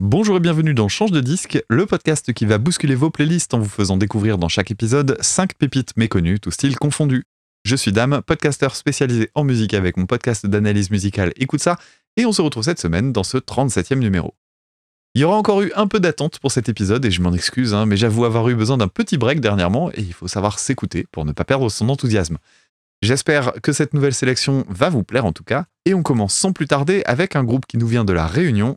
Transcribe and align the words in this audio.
Bonjour 0.00 0.36
et 0.36 0.40
bienvenue 0.40 0.74
dans 0.74 0.88
Change 0.88 1.10
de 1.10 1.22
disque, 1.22 1.64
le 1.70 1.86
podcast 1.86 2.34
qui 2.34 2.44
va 2.44 2.58
bousculer 2.58 2.94
vos 2.94 3.08
playlists 3.08 3.54
en 3.54 3.60
vous 3.60 3.68
faisant 3.68 3.96
découvrir 3.96 4.36
dans 4.36 4.50
chaque 4.50 4.70
épisode 4.70 5.16
5 5.22 5.54
pépites 5.54 5.96
méconnues, 5.96 6.38
tout 6.38 6.50
style 6.50 6.76
confondu. 6.76 7.24
Je 7.64 7.76
suis 7.76 7.92
Dame, 7.92 8.20
podcasteur 8.20 8.76
spécialisé 8.76 9.30
en 9.34 9.42
musique 9.42 9.72
avec 9.72 9.96
mon 9.96 10.04
podcast 10.04 10.46
d'analyse 10.46 10.90
musicale 10.90 11.32
Écoute 11.36 11.60
ça, 11.60 11.78
et 12.18 12.26
on 12.26 12.32
se 12.32 12.42
retrouve 12.42 12.64
cette 12.64 12.78
semaine 12.78 13.10
dans 13.10 13.22
ce 13.22 13.38
37e 13.38 13.98
numéro. 13.98 14.34
Il 15.14 15.22
y 15.22 15.24
aura 15.24 15.38
encore 15.38 15.62
eu 15.62 15.72
un 15.74 15.86
peu 15.86 15.98
d'attente 15.98 16.40
pour 16.40 16.52
cet 16.52 16.68
épisode 16.68 17.02
et 17.06 17.10
je 17.10 17.22
m'en 17.22 17.32
excuse, 17.32 17.72
hein, 17.72 17.86
mais 17.86 17.96
j'avoue 17.96 18.26
avoir 18.26 18.50
eu 18.50 18.54
besoin 18.54 18.76
d'un 18.76 18.88
petit 18.88 19.16
break 19.16 19.40
dernièrement 19.40 19.90
et 19.92 20.02
il 20.02 20.12
faut 20.12 20.28
savoir 20.28 20.58
s'écouter 20.58 21.06
pour 21.10 21.24
ne 21.24 21.32
pas 21.32 21.44
perdre 21.44 21.70
son 21.70 21.88
enthousiasme. 21.88 22.36
J'espère 23.00 23.54
que 23.62 23.72
cette 23.72 23.94
nouvelle 23.94 24.12
sélection 24.12 24.66
va 24.68 24.90
vous 24.90 25.04
plaire 25.04 25.24
en 25.24 25.32
tout 25.32 25.44
cas, 25.44 25.64
et 25.86 25.94
on 25.94 26.02
commence 26.02 26.34
sans 26.34 26.52
plus 26.52 26.66
tarder 26.66 27.02
avec 27.06 27.34
un 27.34 27.44
groupe 27.44 27.64
qui 27.64 27.78
nous 27.78 27.86
vient 27.86 28.04
de 28.04 28.12
la 28.12 28.26
Réunion, 28.26 28.76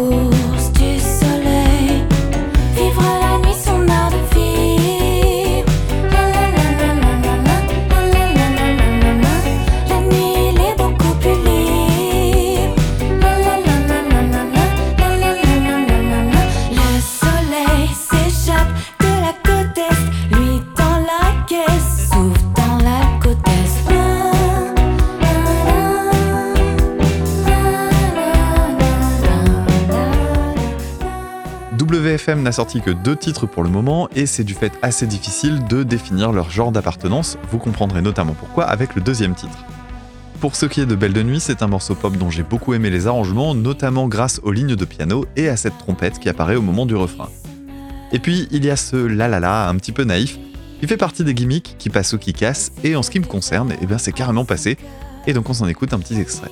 WFM 32.21 32.43
n'a 32.43 32.51
sorti 32.51 32.81
que 32.81 32.91
deux 32.91 33.15
titres 33.15 33.47
pour 33.47 33.63
le 33.63 33.69
moment 33.69 34.07
et 34.15 34.25
c'est 34.25 34.43
du 34.43 34.53
fait 34.53 34.71
assez 34.81 35.07
difficile 35.07 35.63
de 35.65 35.83
définir 35.83 36.31
leur 36.31 36.51
genre 36.51 36.71
d'appartenance, 36.71 37.37
vous 37.51 37.57
comprendrez 37.57 38.01
notamment 38.01 38.33
pourquoi 38.33 38.65
avec 38.65 38.95
le 38.95 39.01
deuxième 39.01 39.33
titre. 39.33 39.65
Pour 40.39 40.55
ce 40.55 40.65
qui 40.65 40.81
est 40.81 40.85
de 40.85 40.95
Belle 40.95 41.13
de 41.13 41.23
Nuit, 41.23 41.39
c'est 41.39 41.63
un 41.63 41.67
morceau 41.67 41.95
pop 41.95 42.15
dont 42.17 42.29
j'ai 42.29 42.43
beaucoup 42.43 42.73
aimé 42.73 42.89
les 42.89 43.07
arrangements, 43.07 43.55
notamment 43.55 44.07
grâce 44.07 44.39
aux 44.43 44.51
lignes 44.51 44.75
de 44.75 44.85
piano 44.85 45.25
et 45.35 45.49
à 45.49 45.57
cette 45.57 45.77
trompette 45.77 46.19
qui 46.19 46.29
apparaît 46.29 46.55
au 46.55 46.61
moment 46.61 46.85
du 46.85 46.95
refrain. 46.95 47.29
Et 48.11 48.19
puis 48.19 48.47
il 48.51 48.63
y 48.65 48.69
a 48.69 48.75
ce 48.75 48.97
la 48.97 49.27
la 49.27 49.39
la 49.39 49.67
un 49.67 49.75
petit 49.75 49.91
peu 49.91 50.03
naïf, 50.03 50.37
qui 50.79 50.87
fait 50.87 50.97
partie 50.97 51.23
des 51.23 51.33
gimmicks 51.33 51.75
qui 51.79 51.89
passent 51.89 52.13
ou 52.13 52.17
qui 52.17 52.33
cassent, 52.33 52.71
et 52.83 52.95
en 52.95 53.03
ce 53.03 53.09
qui 53.09 53.19
me 53.19 53.25
concerne, 53.25 53.73
eh 53.81 53.85
bien 53.85 53.97
c'est 53.97 54.11
carrément 54.11 54.45
passé, 54.45 54.77
et 55.25 55.33
donc 55.33 55.49
on 55.49 55.53
s'en 55.53 55.67
écoute 55.67 55.93
un 55.93 55.99
petit 55.99 56.19
extrait. 56.19 56.51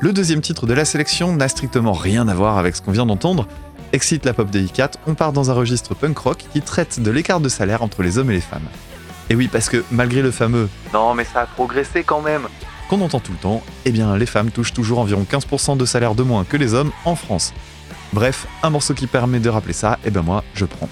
Le 0.00 0.12
deuxième 0.12 0.40
titre 0.40 0.66
de 0.66 0.74
la 0.74 0.84
sélection 0.84 1.32
n'a 1.32 1.48
strictement 1.48 1.92
rien 1.92 2.28
à 2.28 2.34
voir 2.34 2.56
avec 2.56 2.76
ce 2.76 2.82
qu'on 2.82 2.92
vient 2.92 3.04
d'entendre. 3.06 3.48
Excite 3.92 4.24
la 4.24 4.32
pop 4.32 4.48
délicate, 4.48 4.96
on 5.08 5.14
part 5.14 5.32
dans 5.32 5.50
un 5.50 5.54
registre 5.54 5.96
punk 5.96 6.16
rock 6.18 6.44
qui 6.52 6.62
traite 6.62 7.00
de 7.00 7.10
l'écart 7.10 7.40
de 7.40 7.48
salaire 7.48 7.82
entre 7.82 8.04
les 8.04 8.16
hommes 8.16 8.30
et 8.30 8.34
les 8.34 8.40
femmes. 8.40 8.68
Et 9.28 9.34
oui, 9.34 9.48
parce 9.50 9.68
que 9.68 9.82
malgré 9.90 10.22
le 10.22 10.30
fameux 10.30 10.68
Non, 10.94 11.14
mais 11.14 11.24
ça 11.24 11.40
a 11.40 11.46
progressé 11.46 12.04
quand 12.04 12.20
même 12.20 12.46
qu'on 12.88 13.00
entend 13.00 13.18
tout 13.18 13.32
le 13.32 13.38
temps, 13.38 13.62
eh 13.84 13.90
bien 13.90 14.16
les 14.16 14.24
femmes 14.24 14.50
touchent 14.50 14.72
toujours 14.72 15.00
environ 15.00 15.26
15% 15.28 15.76
de 15.76 15.84
salaire 15.84 16.14
de 16.14 16.22
moins 16.22 16.44
que 16.44 16.56
les 16.56 16.74
hommes 16.74 16.92
en 17.04 17.16
France. 17.16 17.52
Bref, 18.12 18.46
un 18.62 18.70
morceau 18.70 18.94
qui 18.94 19.08
permet 19.08 19.40
de 19.40 19.50
rappeler 19.50 19.74
ça, 19.74 19.98
et 20.04 20.10
ben 20.10 20.22
moi, 20.22 20.44
je 20.54 20.64
prends. 20.64 20.88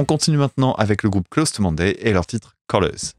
On 0.00 0.06
continue 0.06 0.38
maintenant 0.38 0.72
avec 0.76 1.02
le 1.02 1.10
groupe 1.10 1.26
Close 1.28 1.52
to 1.52 1.62
Monday 1.62 1.94
et 2.00 2.14
leur 2.14 2.24
titre 2.24 2.56
Colors. 2.68 3.12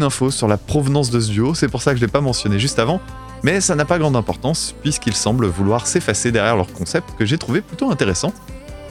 Info 0.00 0.30
sur 0.30 0.46
la 0.46 0.56
provenance 0.56 1.10
de 1.10 1.18
ce 1.18 1.30
duo, 1.30 1.54
c'est 1.54 1.68
pour 1.68 1.82
ça 1.82 1.90
que 1.90 1.96
je 1.98 2.04
l'ai 2.04 2.10
pas 2.10 2.20
mentionné 2.20 2.60
juste 2.60 2.78
avant. 2.78 3.00
Mais 3.42 3.60
ça 3.60 3.74
n'a 3.74 3.84
pas 3.84 3.98
grande 3.98 4.14
importance 4.14 4.74
puisqu'ils 4.82 5.16
semblent 5.16 5.46
vouloir 5.46 5.88
s'effacer 5.88 6.30
derrière 6.30 6.56
leur 6.56 6.72
concept 6.72 7.10
que 7.18 7.26
j'ai 7.26 7.38
trouvé 7.38 7.60
plutôt 7.60 7.90
intéressant. 7.90 8.32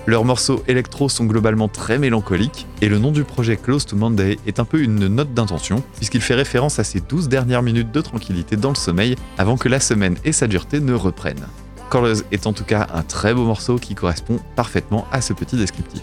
Leurs 0.08 0.26
morceaux 0.26 0.64
électro 0.68 1.10
sont 1.10 1.26
globalement 1.26 1.68
très 1.68 1.98
mélancoliques 2.00 2.68
et 2.82 2.90
le 2.90 2.98
nom 2.98 3.12
du 3.12 3.24
projet 3.24 3.56
Close 3.56 3.86
to 3.86 3.96
Monday 3.96 4.40
est 4.48 4.60
un 4.60 4.66
peu 4.66 4.82
une 4.82 5.08
note 5.08 5.34
d'intention 5.34 5.84
puisqu'il 5.96 6.22
fait 6.22 6.34
référence 6.34 6.80
à 6.80 6.84
ces 6.84 7.00
12 7.00 7.30
dernières 7.30 7.62
minutes 7.62 7.92
de 7.92 8.02
tranquillité 8.02 8.58
dans 8.58 8.70
le 8.70 8.76
sommeil 8.76 9.16
avant 9.38 9.58
que 9.58 9.70
la 9.70 9.80
semaine 9.80 10.18
et 10.26 10.32
sa 10.32 10.48
dureté 10.48 10.80
ne 10.80 10.94
reprennent. 10.94 11.48
Colors 11.90 12.24
est 12.32 12.48
en 12.48 12.54
tout 12.54 12.64
cas 12.64 12.88
un 12.94 13.04
très 13.04 13.34
beau 13.34 13.46
morceau 13.46 13.78
qui 13.78 13.96
correspond 13.96 14.40
parfaitement 14.56 15.06
à 15.12 15.22
ce 15.22 15.34
petit 15.34 15.56
descriptif. 15.56 16.02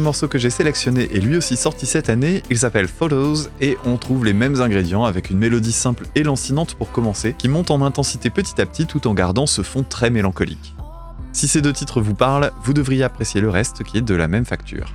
Morceau 0.00 0.28
que 0.28 0.38
j'ai 0.38 0.50
sélectionné 0.50 1.08
est 1.14 1.20
lui 1.20 1.36
aussi 1.36 1.56
sorti 1.56 1.86
cette 1.86 2.08
année, 2.08 2.42
il 2.50 2.58
s'appelle 2.58 2.88
Photos 2.88 3.50
et 3.60 3.76
on 3.84 3.96
trouve 3.96 4.24
les 4.24 4.32
mêmes 4.32 4.60
ingrédients 4.60 5.04
avec 5.04 5.30
une 5.30 5.38
mélodie 5.38 5.72
simple 5.72 6.06
et 6.14 6.22
lancinante 6.22 6.74
pour 6.74 6.92
commencer 6.92 7.34
qui 7.36 7.48
monte 7.48 7.70
en 7.70 7.82
intensité 7.82 8.30
petit 8.30 8.60
à 8.60 8.66
petit 8.66 8.86
tout 8.86 9.06
en 9.06 9.14
gardant 9.14 9.46
ce 9.46 9.62
fond 9.62 9.84
très 9.88 10.10
mélancolique. 10.10 10.74
Si 11.32 11.48
ces 11.48 11.62
deux 11.62 11.72
titres 11.72 12.00
vous 12.00 12.14
parlent, 12.14 12.52
vous 12.64 12.72
devriez 12.72 13.04
apprécier 13.04 13.40
le 13.40 13.50
reste 13.50 13.84
qui 13.84 13.98
est 13.98 14.02
de 14.02 14.14
la 14.14 14.28
même 14.28 14.44
facture. 14.44 14.92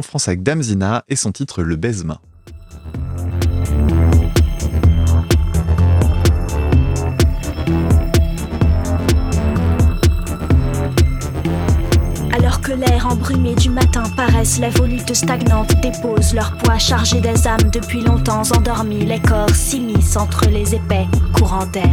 En 0.00 0.18
avec 0.26 0.42
Damzina 0.42 1.04
et 1.08 1.16
son 1.16 1.30
titre 1.30 1.62
Le 1.62 1.76
Baisemain. 1.76 2.18
Alors 12.32 12.60
que 12.62 12.72
l'air 12.72 13.06
embrumé 13.10 13.54
du 13.54 13.68
matin 13.68 14.04
paraissent 14.16 14.58
les 14.58 14.70
volutes 14.70 15.14
stagnantes 15.14 15.74
déposent 15.82 16.34
leur 16.34 16.56
poids 16.56 16.78
chargé 16.78 17.20
des 17.20 17.46
âmes 17.46 17.70
depuis 17.70 18.00
longtemps 18.00 18.42
endormies, 18.56 19.04
les 19.04 19.20
corps 19.20 19.50
s'immiscent 19.50 20.16
entre 20.16 20.48
les 20.48 20.74
épais 20.74 21.06
courants 21.34 21.66
d'air. 21.66 21.84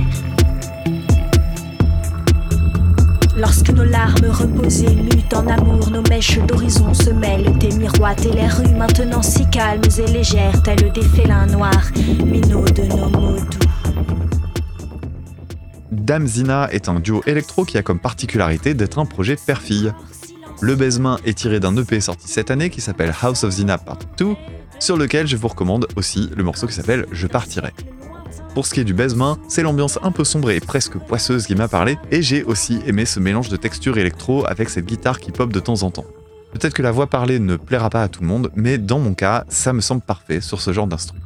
Lorsque 3.38 3.70
nos 3.70 3.84
larmes 3.84 4.32
reposées 4.32 4.96
mutent 4.96 5.34
en 5.36 5.46
amour, 5.46 5.92
nos 5.92 6.02
mèches 6.10 6.40
d'horizon 6.40 6.92
se 6.96 7.12
mêlent 7.12 7.54
et 7.62 7.76
miroitent 7.76 8.26
et 8.26 8.32
les 8.32 8.48
rues 8.48 8.74
maintenant 8.76 9.22
si 9.22 9.48
calmes 9.52 9.84
et 10.00 10.12
légères, 10.12 10.64
telles 10.64 10.92
des 10.92 11.04
félins 11.04 11.46
noirs, 11.46 11.92
minots 12.26 12.66
de 12.66 12.84
nos 12.84 13.10
mots 13.10 13.40
doux. 13.40 13.60
Damzina 15.92 16.68
est 16.72 16.90
un 16.90 17.00
duo 17.00 17.22
électro 17.28 17.64
qui 17.64 17.78
a 17.78 17.84
comme 17.84 18.00
particularité 18.00 18.74
d'être 18.74 18.98
un 18.98 19.06
projet 19.06 19.36
père-fille. 19.36 19.94
Le 20.62 20.76
Baisemain 20.76 21.20
est 21.24 21.38
tiré 21.38 21.60
d'un 21.60 21.78
EP 21.78 22.02
sorti 22.02 22.28
cette 22.28 22.50
année 22.50 22.72
qui 22.72 22.82
s'appelle 22.82 23.14
House 23.22 23.44
of 23.44 23.52
Zina 23.52 23.78
Part 23.78 24.00
2, 24.18 24.34
sur 24.80 24.98
lequel 24.98 25.28
je 25.28 25.38
vous 25.38 25.48
recommande 25.48 25.88
aussi 25.96 26.32
le 26.36 26.44
morceau 26.44 26.66
qui 26.66 26.74
s'appelle 26.74 27.06
Je 27.12 27.28
partirai. 27.28 27.74
Pour 28.54 28.66
ce 28.66 28.74
qui 28.74 28.80
est 28.80 28.84
du 28.84 28.94
Baisemain, 28.94 29.38
c'est 29.48 29.64
l'ambiance 29.64 30.00
un 30.02 30.12
peu 30.12 30.24
sombre 30.24 30.52
et 30.52 30.60
presque 30.60 30.98
poisseuse 30.98 31.46
qui 31.46 31.56
m'a 31.56 31.68
parlé, 31.68 31.98
et 32.12 32.22
j'ai 32.22 32.44
aussi 32.44 32.80
aimé 32.86 33.06
ce 33.06 33.20
mélange 33.20 33.50
de 33.50 33.58
textures 33.58 33.98
électro 33.98 34.46
avec 34.48 34.70
cette 34.70 34.86
guitare 34.86 35.20
qui 35.20 35.32
pop 35.32 35.52
de 35.52 35.60
temps 35.60 35.84
en 35.84 35.92
temps. 35.92 36.06
Peut-être 36.52 36.74
que 36.74 36.82
la 36.82 36.92
voix 36.92 37.08
parlée 37.08 37.40
ne 37.40 37.56
plaira 37.56 37.90
pas 37.90 38.04
à 38.04 38.08
tout 38.08 38.22
le 38.22 38.28
monde, 38.28 38.52
mais 38.56 38.78
dans 38.78 39.00
mon 39.00 39.14
cas, 39.14 39.44
ça 39.50 39.74
me 39.74 39.82
semble 39.82 40.02
parfait 40.02 40.42
sur 40.42 40.62
ce 40.62 40.74
genre 40.74 40.88
d'instru. 40.88 41.18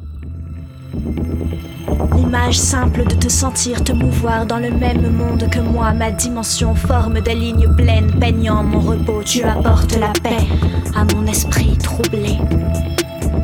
L'image 2.15 2.59
simple 2.59 3.05
de 3.05 3.15
te 3.15 3.29
sentir 3.29 3.83
te 3.83 3.91
mouvoir 3.91 4.45
dans 4.45 4.59
le 4.59 4.71
même 4.71 5.11
monde 5.11 5.49
que 5.49 5.59
moi, 5.59 5.93
ma 5.93 6.11
dimension 6.11 6.75
forme 6.75 7.21
des 7.21 7.35
lignes 7.35 7.73
pleines, 7.75 8.11
peignant 8.19 8.63
mon 8.63 8.79
repos. 8.79 9.21
Tu 9.23 9.43
apportes 9.43 9.97
la 9.97 10.11
paix 10.21 10.47
à 10.95 11.05
mon 11.13 11.25
esprit 11.27 11.77
troublé. 11.77 12.37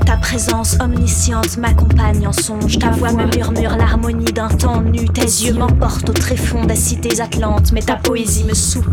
Ta 0.05 0.17
présence 0.17 0.77
omnisciente 0.79 1.57
m'accompagne 1.57 2.27
en 2.27 2.33
songe. 2.33 2.79
Ta 2.79 2.91
voix 2.91 3.11
me 3.11 3.25
murmure 3.35 3.75
l'harmonie 3.77 4.25
d'un 4.25 4.49
temps 4.49 4.81
nu. 4.81 5.05
Tes 5.09 5.21
yeux 5.21 5.53
m'emportent 5.53 6.09
au 6.09 6.13
tréfonds 6.13 6.65
des 6.65 6.75
cités 6.75 7.21
atlantes. 7.21 7.71
Mais 7.71 7.81
ta 7.81 7.95
poésie 7.95 8.43
me 8.43 8.53
souffle 8.53 8.91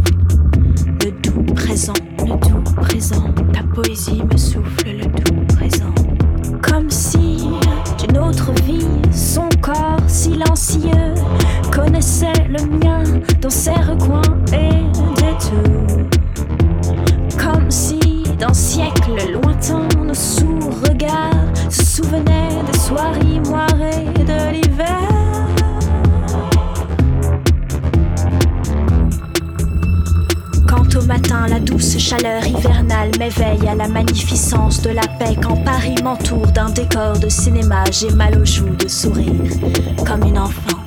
le 1.05 1.11
doux 1.23 1.55
présent, 1.55 1.93
le 2.19 2.37
doux 2.49 2.63
présent. 2.77 3.33
Ta 3.53 3.63
poésie 3.75 4.23
me 4.23 4.37
souffle 4.37 4.87
le 4.87 5.07
doux 5.07 5.55
présent. 5.55 5.95
Comme 6.63 6.91
si 6.91 7.49
d'une 7.99 8.19
autre 8.19 8.53
vie, 8.65 8.87
son 9.13 9.49
corps 9.61 10.01
silencieux 10.09 11.15
connaissait 11.71 12.33
le 12.49 12.65
mien 12.79 13.03
dans 13.41 13.51
ses 13.51 13.71
recoins 13.73 14.23
et 14.53 14.85
détours. 15.21 15.94
soirée 22.87 23.41
moirée 23.47 24.05
de 24.31 24.53
l'hiver. 24.53 25.09
Quand 30.69 30.95
au 30.97 31.03
matin 31.07 31.47
la 31.49 31.61
douce 31.61 31.97
chaleur 31.99 32.47
hivernale 32.47 33.11
m'éveille 33.19 33.67
à 33.67 33.75
la 33.75 33.89
magnificence 33.89 34.83
de 34.83 34.91
la 34.91 35.07
paix, 35.19 35.35
quand 35.43 35.57
Paris 35.65 35.95
m'entoure 36.05 36.49
d'un 36.49 36.69
décor 36.69 37.19
de 37.19 37.31
cinéma, 37.31 37.85
j'ai 37.91 38.11
mal 38.11 38.39
aux 38.39 38.45
joues 38.45 38.77
de 38.77 38.89
sourire 38.89 39.51
comme 40.07 40.25
une 40.25 40.39
enfant. 40.39 40.84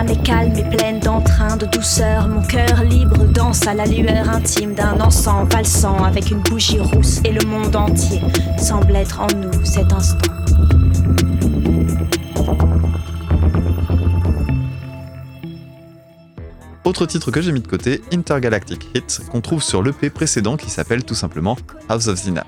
Âme 0.00 0.08
est 0.08 0.22
calme 0.22 0.56
et 0.56 0.64
pleine 0.64 0.98
d'entrain, 0.98 1.58
de 1.58 1.66
douceur. 1.66 2.26
Mon 2.26 2.40
cœur 2.40 2.84
libre 2.84 3.22
danse 3.26 3.66
à 3.66 3.74
la 3.74 3.84
lueur 3.84 4.30
intime 4.30 4.72
d'un 4.72 4.98
encens 4.98 5.46
valsant 5.52 6.02
avec 6.02 6.30
une 6.30 6.40
bougie 6.40 6.78
rousse. 6.78 7.20
Et 7.22 7.32
le 7.32 7.46
monde 7.46 7.76
entier 7.76 8.22
semble 8.56 8.96
être 8.96 9.20
en 9.20 9.26
nous 9.36 9.52
cet 9.62 9.92
instant. 9.92 10.32
Autre 16.84 17.04
titre 17.04 17.30
que 17.30 17.42
j'ai 17.42 17.52
mis 17.52 17.60
de 17.60 17.68
côté, 17.68 18.00
Intergalactic 18.10 18.88
Hits, 18.94 19.22
qu'on 19.30 19.42
trouve 19.42 19.62
sur 19.62 19.82
l'EP 19.82 20.08
précédent 20.08 20.56
qui 20.56 20.70
s'appelle 20.70 21.04
tout 21.04 21.14
simplement 21.14 21.58
House 21.90 22.08
of 22.08 22.16
Zina. 22.16 22.46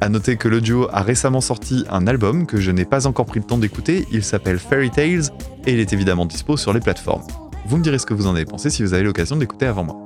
A 0.00 0.08
noter 0.08 0.36
que 0.36 0.46
le 0.46 0.60
duo 0.60 0.86
a 0.92 1.02
récemment 1.02 1.40
sorti 1.40 1.84
un 1.90 2.06
album 2.06 2.46
que 2.46 2.60
je 2.60 2.70
n'ai 2.70 2.84
pas 2.84 3.08
encore 3.08 3.26
pris 3.26 3.40
le 3.40 3.46
temps 3.46 3.58
d'écouter, 3.58 4.06
il 4.12 4.22
s'appelle 4.22 4.60
Fairy 4.60 4.90
Tales 4.90 5.24
et 5.66 5.72
il 5.72 5.80
est 5.80 5.92
évidemment 5.92 6.24
dispo 6.24 6.56
sur 6.56 6.72
les 6.72 6.78
plateformes. 6.78 7.24
Vous 7.66 7.76
me 7.76 7.82
direz 7.82 7.98
ce 7.98 8.06
que 8.06 8.14
vous 8.14 8.28
en 8.28 8.34
avez 8.34 8.44
pensé 8.44 8.70
si 8.70 8.82
vous 8.82 8.94
avez 8.94 9.02
l'occasion 9.02 9.36
d'écouter 9.36 9.66
avant 9.66 9.84
moi. 9.84 9.96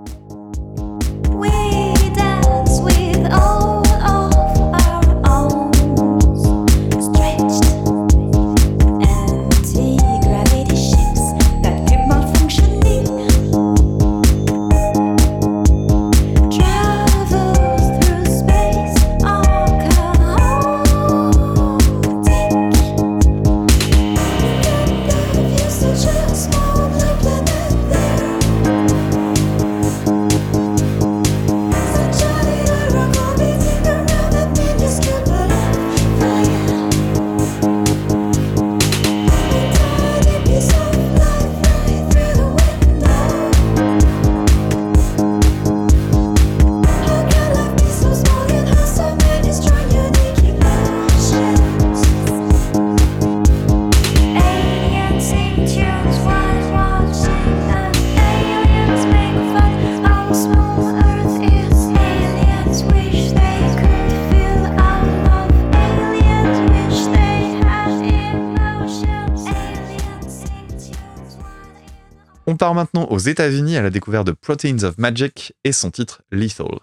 Maintenant 72.75 73.07
aux 73.07 73.19
États-Unis 73.19 73.77
à 73.77 73.83
la 73.83 73.91
découverte 73.91 74.27
de 74.27 74.33
Proteins 74.33 74.83
of 74.85 74.99
Magic 74.99 75.55
et 75.65 75.73
son 75.73 75.91
titre 75.91 76.23
Lethal. 76.31 76.79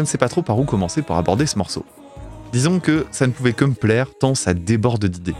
Je 0.00 0.02
ne 0.02 0.08
sais 0.08 0.16
pas 0.16 0.30
trop 0.30 0.40
par 0.40 0.58
où 0.58 0.64
commencer 0.64 1.02
pour 1.02 1.16
aborder 1.16 1.44
ce 1.44 1.58
morceau. 1.58 1.84
Disons 2.54 2.80
que 2.80 3.04
ça 3.10 3.26
ne 3.26 3.32
pouvait 3.32 3.52
que 3.52 3.66
me 3.66 3.74
plaire 3.74 4.06
tant 4.18 4.34
ça 4.34 4.54
déborde 4.54 5.04
d'idées. 5.04 5.34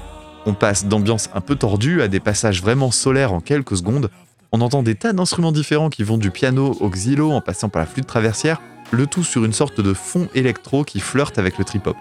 On 0.45 0.53
passe 0.53 0.85
d'ambiance 0.85 1.31
un 1.33 1.41
peu 1.41 1.55
tordue 1.57 2.03
à 2.03 2.09
des 2.09 2.21
passages 2.21 2.61
vraiment 2.61 2.91
solaires 2.91 3.33
en 3.33 3.41
quelques 3.41 3.79
secondes. 3.79 4.11
On 4.53 4.61
entend 4.61 4.83
des 4.83 4.97
tas 4.97 5.15
d'instruments 5.15 5.51
différents 5.51 5.89
qui 5.89 6.03
vont 6.03 6.19
du 6.19 6.31
piano 6.31 6.77
au 6.79 6.91
xylo 6.91 7.31
en 7.31 7.41
passant 7.41 7.71
par 7.71 7.81
la 7.81 7.87
flûte 7.87 8.07
traversière, 8.07 8.61
le 8.91 9.07
tout 9.07 9.25
sur 9.25 9.47
une 9.47 9.55
sorte 9.55 9.81
de 9.81 9.95
fond 9.95 10.29
électro 10.35 10.85
qui 10.85 11.01
flirte 11.01 11.39
avec 11.39 11.57
le 11.57 11.65
trip-hop. 11.65 11.97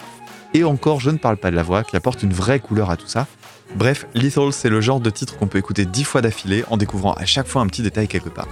Et 0.54 0.66
encore, 0.66 1.00
je 1.00 1.12
ne 1.12 1.18
parle 1.18 1.38
pas 1.38 1.52
de 1.52 1.56
la 1.56 1.64
voix 1.64 1.86
qui 1.86 1.96
apporte 1.96 2.24
une 2.24 2.34
vraie 2.34 2.60
couleur 2.60 2.90
à 2.90 2.98
tout 2.98 3.08
ça. 3.08 3.26
Bref, 3.76 4.06
Lethal, 4.16 4.52
c'est 4.52 4.68
le 4.68 4.82
genre 4.82 5.00
de 5.00 5.10
titre 5.10 5.38
qu'on 5.38 5.48
peut 5.48 5.60
écouter 5.60 5.86
dix 5.86 6.04
fois 6.04 6.20
d'affilée 6.20 6.66
en 6.70 6.76
découvrant 6.76 7.14
à 7.14 7.24
chaque 7.24 7.48
fois 7.48 7.62
un 7.62 7.68
petit 7.68 7.84
détail 7.84 8.10
quelque 8.10 8.28
part. 8.28 8.50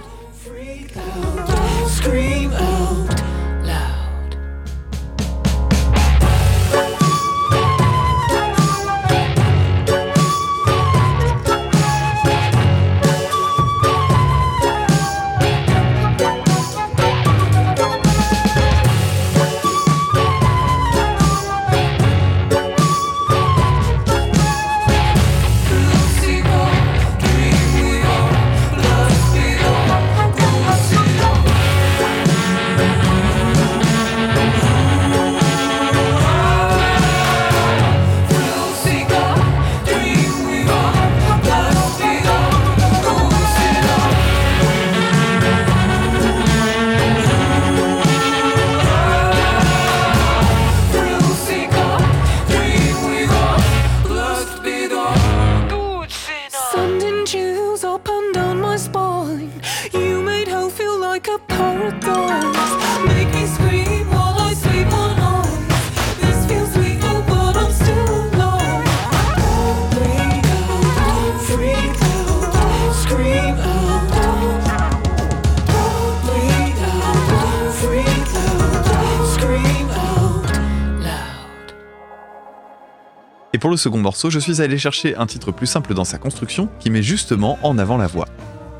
Et 83.58 83.60
pour 83.60 83.70
le 83.70 83.76
second 83.76 83.98
morceau, 83.98 84.30
je 84.30 84.38
suis 84.38 84.62
allé 84.62 84.78
chercher 84.78 85.16
un 85.16 85.26
titre 85.26 85.50
plus 85.50 85.66
simple 85.66 85.92
dans 85.92 86.04
sa 86.04 86.16
construction 86.16 86.68
qui 86.78 86.90
met 86.90 87.02
justement 87.02 87.58
en 87.64 87.76
avant 87.76 87.96
la 87.96 88.06
voix. 88.06 88.28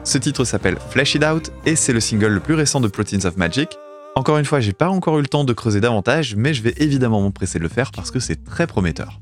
Ce 0.04 0.18
titre 0.18 0.44
s'appelle 0.44 0.76
Flash 0.90 1.16
It 1.16 1.24
Out 1.24 1.50
et 1.66 1.74
c'est 1.74 1.92
le 1.92 1.98
single 1.98 2.28
le 2.28 2.38
plus 2.38 2.54
récent 2.54 2.80
de 2.80 2.86
Proteins 2.86 3.24
of 3.24 3.36
Magic. 3.36 3.76
Encore 4.14 4.38
une 4.38 4.44
fois, 4.44 4.60
j'ai 4.60 4.72
pas 4.72 4.88
encore 4.88 5.18
eu 5.18 5.22
le 5.22 5.26
temps 5.26 5.42
de 5.42 5.52
creuser 5.52 5.80
davantage, 5.80 6.36
mais 6.36 6.54
je 6.54 6.62
vais 6.62 6.74
évidemment 6.76 7.20
m'empresser 7.20 7.58
de 7.58 7.64
le 7.64 7.68
faire 7.68 7.90
parce 7.90 8.12
que 8.12 8.20
c'est 8.20 8.44
très 8.44 8.68
prometteur. 8.68 9.18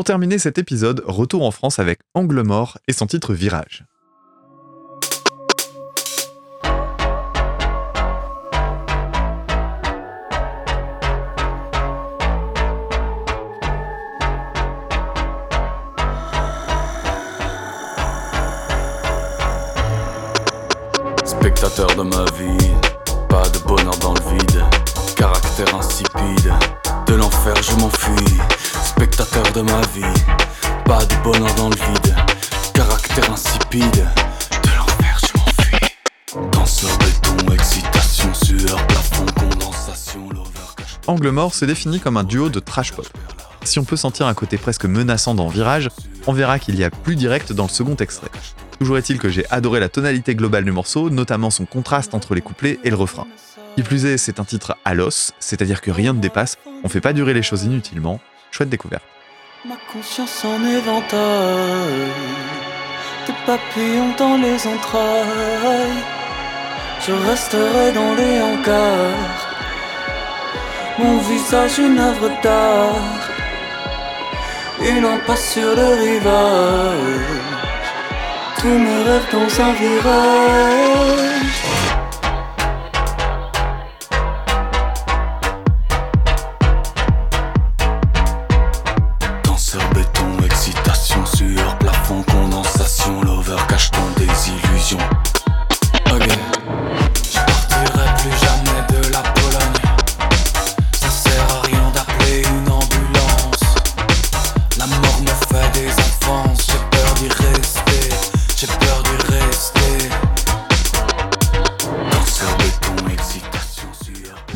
Pour 0.00 0.06
terminer 0.06 0.38
cet 0.38 0.56
épisode, 0.56 1.02
retour 1.04 1.44
en 1.44 1.50
France 1.50 1.78
avec 1.78 2.00
Angle 2.14 2.40
Mort 2.40 2.78
et 2.88 2.94
son 2.94 3.06
titre 3.06 3.34
Virage. 3.34 3.84
Spectateur 21.26 21.94
de 21.94 22.02
ma 22.04 22.24
vie, 22.38 22.70
pas 23.28 23.46
de 23.50 23.58
bonheur 23.68 23.98
dans 23.98 24.14
le 24.14 24.30
vide, 24.30 24.64
caractère 25.14 25.74
insipide, 25.74 26.54
de 27.06 27.14
l'enfer 27.16 27.54
je 27.62 27.76
m'enfuis. 27.76 28.40
Spectateur 29.00 29.50
de 29.54 29.62
ma 29.62 29.80
vie, 29.94 30.20
pas 30.84 31.02
de 31.06 31.14
bonheur 31.24 31.54
dans 31.54 31.70
le 31.70 31.74
vide, 31.74 32.14
caractère 32.74 33.32
insipide, 33.32 33.80
de 33.90 34.76
l'enfer 34.76 35.18
je 35.22 35.38
m'enfuis. 35.38 36.50
Danseur 36.52 36.90
béton, 36.98 37.54
excitation, 37.54 38.34
sueur, 38.34 38.86
plafond, 38.88 39.24
condensation. 39.38 40.28
Angle 41.06 41.30
Mort 41.30 41.54
se 41.54 41.64
définit 41.64 41.98
comme 41.98 42.18
un 42.18 42.24
duo 42.24 42.50
de 42.50 42.60
trash 42.60 42.92
pop. 42.92 43.08
Si 43.64 43.78
on 43.78 43.84
peut 43.84 43.96
sentir 43.96 44.26
un 44.26 44.34
côté 44.34 44.58
presque 44.58 44.84
menaçant 44.84 45.34
dans 45.34 45.48
Virage, 45.48 45.88
on 46.26 46.34
verra 46.34 46.58
qu'il 46.58 46.78
y 46.78 46.84
a 46.84 46.90
plus 46.90 47.16
direct 47.16 47.54
dans 47.54 47.64
le 47.64 47.70
second 47.70 47.96
extrait. 47.96 48.28
Toujours 48.78 48.98
est-il 48.98 49.18
que 49.18 49.30
j'ai 49.30 49.46
adoré 49.50 49.80
la 49.80 49.88
tonalité 49.88 50.34
globale 50.34 50.64
du 50.64 50.72
morceau, 50.72 51.08
notamment 51.08 51.48
son 51.48 51.64
contraste 51.64 52.12
entre 52.12 52.34
les 52.34 52.42
couplets 52.42 52.78
et 52.84 52.90
le 52.90 52.96
refrain. 52.96 53.26
Qui 53.76 53.82
plus 53.82 54.04
est, 54.04 54.18
c'est 54.18 54.40
un 54.40 54.44
titre 54.44 54.76
à 54.84 54.92
l'os, 54.92 55.32
c'est-à-dire 55.40 55.80
que 55.80 55.90
rien 55.90 56.12
ne 56.12 56.20
dépasse, 56.20 56.58
on 56.84 56.90
fait 56.90 57.00
pas 57.00 57.14
durer 57.14 57.32
les 57.32 57.42
choses 57.42 57.62
inutilement. 57.62 58.20
Chouette 58.50 58.68
découverte. 58.68 59.04
Ma 59.64 59.76
conscience 59.92 60.44
en 60.44 60.64
éventail, 60.64 62.10
des 63.26 63.34
papillons 63.46 64.14
dans 64.18 64.36
les 64.38 64.66
entrailles. 64.66 66.02
Je 67.06 67.12
resterai 67.12 67.92
dans 67.92 68.14
les 68.14 68.40
encarts, 68.40 69.48
mon 70.98 71.18
visage 71.18 71.78
une 71.78 71.98
œuvre 71.98 72.30
d'art, 72.42 73.30
une 74.80 75.04
impasse 75.04 75.52
sur 75.52 75.74
le 75.74 75.88
rivage. 76.04 77.40
Tous 78.58 78.68
mes 78.68 79.02
rêves 79.02 79.28
dans 79.32 79.60
un 79.62 79.72
virage. 79.72 81.59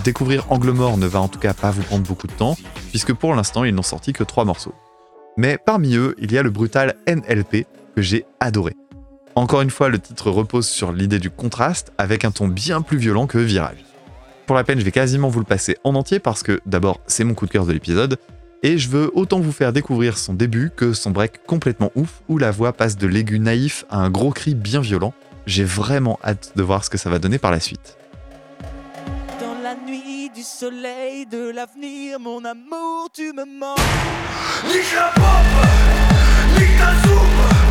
Découvrir 0.04 0.44
Angle 0.52 0.72
Mort 0.72 0.98
ne 0.98 1.06
va 1.06 1.18
en 1.18 1.28
tout 1.28 1.38
cas 1.38 1.54
pas 1.54 1.70
vous 1.70 1.82
prendre 1.82 2.06
beaucoup 2.06 2.26
de 2.26 2.32
temps, 2.32 2.58
puisque 2.90 3.14
pour 3.14 3.34
l'instant 3.34 3.64
ils 3.64 3.74
n'ont 3.74 3.80
sorti 3.80 4.12
que 4.12 4.22
3 4.22 4.44
morceaux. 4.44 4.74
Mais 5.38 5.56
parmi 5.56 5.96
eux, 5.96 6.14
il 6.18 6.30
y 6.30 6.36
a 6.36 6.42
le 6.42 6.50
brutal 6.50 6.96
NLP 7.08 7.66
que 7.96 8.02
j'ai 8.02 8.26
adoré. 8.38 8.74
Encore 9.34 9.62
une 9.62 9.70
fois, 9.70 9.88
le 9.88 9.98
titre 9.98 10.30
repose 10.30 10.68
sur 10.68 10.92
l'idée 10.92 11.18
du 11.18 11.30
contraste 11.30 11.90
avec 11.96 12.26
un 12.26 12.32
ton 12.32 12.48
bien 12.48 12.82
plus 12.82 12.98
violent 12.98 13.26
que 13.26 13.38
Virage. 13.38 13.82
Pour 14.46 14.56
la 14.56 14.62
peine, 14.62 14.78
je 14.78 14.84
vais 14.84 14.92
quasiment 14.92 15.30
vous 15.30 15.40
le 15.40 15.46
passer 15.46 15.78
en 15.84 15.94
entier 15.94 16.18
parce 16.18 16.42
que 16.42 16.60
d'abord, 16.66 17.00
c'est 17.06 17.24
mon 17.24 17.32
coup 17.32 17.46
de 17.46 17.50
cœur 17.50 17.64
de 17.64 17.72
l'épisode, 17.72 18.18
et 18.62 18.76
je 18.76 18.90
veux 18.90 19.10
autant 19.14 19.40
vous 19.40 19.52
faire 19.52 19.72
découvrir 19.72 20.18
son 20.18 20.34
début 20.34 20.70
que 20.76 20.92
son 20.92 21.12
break 21.12 21.46
complètement 21.46 21.90
ouf 21.94 22.20
où 22.28 22.36
la 22.36 22.50
voix 22.50 22.74
passe 22.74 22.98
de 22.98 23.06
l'aigu 23.06 23.38
naïf 23.38 23.86
à 23.88 24.00
un 24.00 24.10
gros 24.10 24.32
cri 24.32 24.54
bien 24.54 24.82
violent. 24.82 25.14
J'ai 25.46 25.64
vraiment 25.64 26.18
hâte 26.22 26.52
de 26.56 26.62
voir 26.62 26.84
ce 26.84 26.90
que 26.90 26.98
ça 26.98 27.08
va 27.08 27.18
donner 27.18 27.38
par 27.38 27.50
la 27.50 27.60
suite. 27.60 27.96
Soleil 30.44 31.26
de 31.26 31.50
l'avenir, 31.50 32.20
mon 32.20 32.44
amour, 32.44 33.08
tu 33.12 33.32
me 33.32 33.44
mens. 33.44 33.76
Nique 34.68 34.94
la 34.94 35.10
pop, 35.14 35.46
nique 36.58 36.76
ta 36.78 36.92
soupe, 37.02 37.63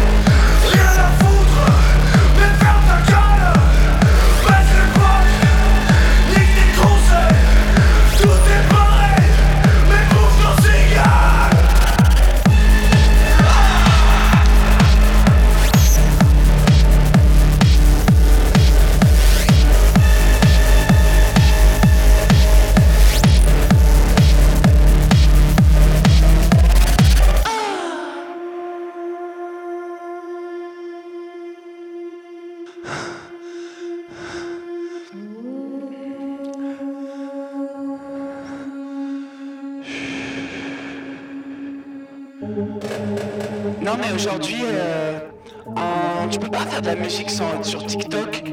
Non 43.83 43.97
mais 43.99 44.11
aujourd'hui, 44.13 44.61
euh, 44.63 45.19
euh, 45.67 46.27
tu 46.31 46.39
peux 46.39 46.49
pas 46.49 46.59
faire 46.59 46.81
de 46.81 46.87
la 46.87 46.95
musique 46.95 47.29
sans 47.29 47.49
être 47.55 47.65
sur 47.65 47.85
TikTok 47.85 48.43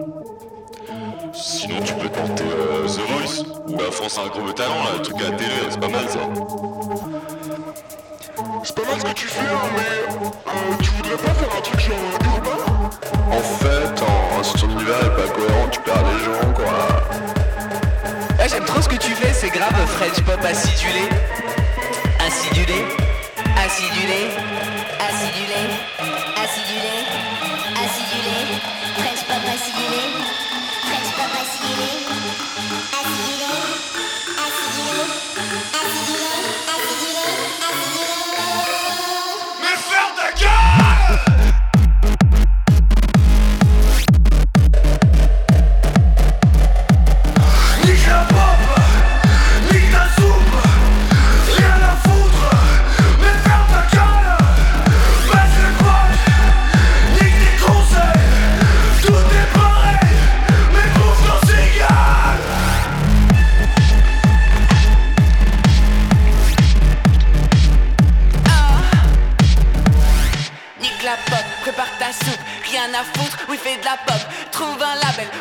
Sinon 1.33 1.81
tu 1.85 1.95
peux 1.95 2.09
tenter 2.09 2.45
euh, 2.45 2.87
The 2.87 3.01
Voice 3.09 3.45
ou 3.69 3.79
la 3.79 3.90
France 3.90 4.19
a 4.19 4.23
un 4.23 4.27
gros 4.27 4.53
talent 4.53 4.83
là, 4.85 4.90
le 4.97 5.03
truc 5.03 5.16
à 5.21 5.31
la 5.31 5.37
télé, 5.37 5.51
c'est 5.71 5.81
pas 5.81 5.88
mal 5.88 6.09
ça. 6.09 6.19
C'est 8.64 8.75
pas 8.75 8.83
mal 8.83 9.01
ce 9.01 9.05
que 9.05 9.12
tu 9.12 9.27
fais, 9.29 9.40
hein, 9.40 9.71
mais 9.77 10.14
euh, 10.14 10.77
tu 10.83 10.90
voudrais 10.90 11.16
pas 11.16 11.35
faire 11.35 11.57
un 11.57 11.61
truc 11.61 11.81
genre 11.81 11.97
euh, 11.97 12.27
urbain 12.27 12.59
En 13.31 13.40
fait, 13.40 14.03
en, 14.03 14.43
si 14.43 14.55
ton 14.55 14.71
univers 14.71 14.97
est 14.99 15.16
pas 15.16 15.33
cohérent, 15.33 15.69
tu 15.71 15.81
perds 15.81 16.05
les 16.12 16.25
gens 16.25 16.53
quoi. 16.55 16.64
Ouais, 18.38 18.49
j'aime 18.49 18.64
trop 18.64 18.83
ce 18.83 18.88
que 18.88 18.97
tu 18.97 19.12
fais, 19.12 19.33
c'est 19.33 19.51
grave 19.51 19.75
French 19.87 20.21
pop. 20.25 20.38
Acidulé, 20.45 21.09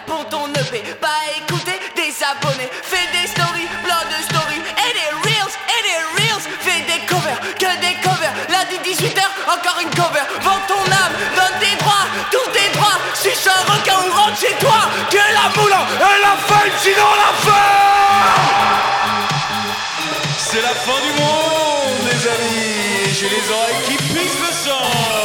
Pour 0.05 0.27
ton 0.29 0.47
EP, 0.47 0.83
pas 0.99 1.21
écouter 1.37 1.79
des 1.95 2.13
abonnés. 2.23 2.69
Fais 2.83 3.07
des 3.15 3.27
stories, 3.27 3.67
plein 3.83 4.03
de 4.11 4.23
stories, 4.23 4.59
et 4.59 4.91
des 4.93 5.11
reels, 5.23 5.55
et 5.75 5.81
des 5.87 6.01
reels. 6.15 6.45
Fais 6.59 6.81
des 6.81 7.05
covers, 7.05 7.39
que 7.55 7.71
des 7.79 7.95
covers. 8.03 8.33
Lundi 8.49 8.77
18h, 8.83 9.23
encore 9.47 9.79
une 9.81 9.89
cover. 9.91 10.25
Vends 10.41 10.63
ton 10.67 10.83
âme, 10.91 11.15
donne 11.35 11.59
tes 11.59 11.75
droits, 11.77 12.07
tous 12.31 12.49
tes 12.51 12.69
droits. 12.77 12.99
Suce 13.13 13.47
un 13.47 13.71
requin 13.71 13.97
ou 14.07 14.11
rentre 14.13 14.39
chez 14.39 14.55
toi. 14.59 14.89
Que 15.09 15.17
la 15.17 15.47
moule, 15.55 15.73
elle 15.73 16.25
a 16.25 16.35
faim, 16.47 16.69
sinon 16.81 17.11
la 17.15 17.31
fin 17.45 18.59
C'est 20.37 20.61
la 20.61 20.75
fin 20.75 20.99
du 21.05 21.21
monde, 21.21 22.03
les 22.11 22.27
amis. 22.27 23.13
j'ai 23.13 23.29
les 23.29 23.51
oreilles 23.51 23.83
qui 23.87 23.97
pissent 23.97 24.39
le 24.39 24.53
sang 24.53 25.18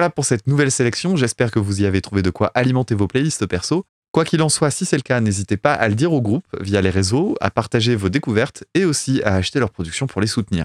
voilà 0.00 0.08
pour 0.08 0.24
cette 0.24 0.46
nouvelle 0.46 0.70
sélection, 0.70 1.14
j'espère 1.14 1.50
que 1.50 1.58
vous 1.58 1.82
y 1.82 1.84
avez 1.84 2.00
trouvé 2.00 2.22
de 2.22 2.30
quoi 2.30 2.50
alimenter 2.54 2.94
vos 2.94 3.06
playlists 3.06 3.44
perso. 3.44 3.84
Quoi 4.12 4.24
qu'il 4.24 4.40
en 4.40 4.48
soit, 4.48 4.70
si 4.70 4.86
c'est 4.86 4.96
le 4.96 5.02
cas, 5.02 5.20
n'hésitez 5.20 5.58
pas 5.58 5.74
à 5.74 5.90
le 5.90 5.94
dire 5.94 6.14
au 6.14 6.22
groupe 6.22 6.46
via 6.58 6.80
les 6.80 6.88
réseaux, 6.88 7.36
à 7.42 7.50
partager 7.50 7.94
vos 7.96 8.08
découvertes 8.08 8.64
et 8.72 8.86
aussi 8.86 9.22
à 9.24 9.34
acheter 9.34 9.60
leurs 9.60 9.72
productions 9.72 10.06
pour 10.06 10.22
les 10.22 10.26
soutenir. 10.26 10.64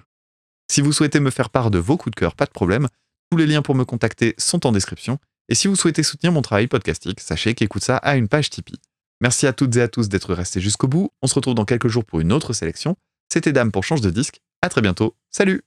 Si 0.72 0.80
vous 0.80 0.94
souhaitez 0.94 1.20
me 1.20 1.32
faire 1.32 1.50
part 1.50 1.70
de 1.70 1.80
vos 1.80 1.98
coups 1.98 2.16
de 2.16 2.18
cœur, 2.18 2.34
pas 2.34 2.46
de 2.46 2.52
problème, 2.52 2.88
tous 3.30 3.36
les 3.36 3.46
liens 3.46 3.62
pour 3.62 3.76
me 3.76 3.84
contacter 3.84 4.36
sont 4.38 4.66
en 4.66 4.72
description. 4.72 5.20
Et 5.50 5.56
si 5.56 5.68
vous 5.68 5.76
souhaitez 5.76 6.02
soutenir 6.02 6.32
mon 6.32 6.42
travail 6.42 6.68
podcastique, 6.68 7.20
sachez 7.20 7.56
qu'Écoute 7.56 7.84
ça 7.84 7.98
a 7.98 8.16
une 8.16 8.30
page 8.30 8.50
Tipeee. 8.50 8.80
Merci 9.20 9.48
à 9.48 9.52
toutes 9.52 9.76
et 9.76 9.82
à 9.82 9.90
tous 9.90 10.08
d'être 10.08 10.34
restés 10.34 10.62
jusqu'au 10.62 10.88
bout. 10.88 11.10
On 11.22 11.28
se 11.28 11.36
retrouve 11.36 11.56
dans 11.56 11.66
quelques 11.66 11.90
jours 11.90 12.06
pour 12.06 12.22
une 12.22 12.32
autre 12.32 12.54
sélection. 12.54 12.96
C'était 13.28 13.52
Dame 13.52 13.74
pour 13.74 13.84
Change 13.84 14.00
de 14.00 14.12
disque. 14.12 14.40
À 14.62 14.70
très 14.70 14.80
bientôt. 14.80 15.14
Salut 15.30 15.62